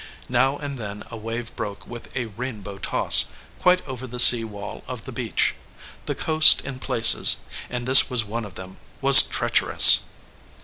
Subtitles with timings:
[0.29, 3.25] Now and then a wave broke with a rainbow toss,
[3.61, 5.53] quite over the sea wall of the beach.
[6.07, 7.35] The coast in places
[7.69, 9.99] and this was one of them was treacherous.